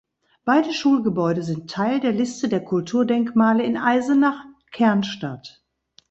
[0.45, 5.63] Beide Schulgebäude sind Teil der Liste der Kulturdenkmale in Eisenach (Kernstadt).